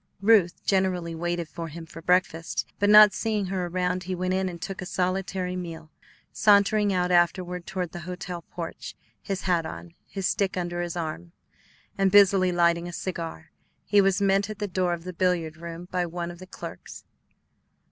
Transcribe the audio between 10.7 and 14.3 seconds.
his are, and busily lighting a cigar, he was